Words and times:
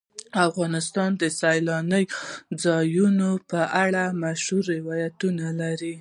افغانستان 0.47 1.09
د 1.21 1.23
سیلاني 1.39 2.03
ځایونو 2.63 3.29
په 3.51 3.61
اړه 3.83 4.03
مشهور 4.23 4.63
روایتونه 4.75 5.45
لري. 5.61 5.89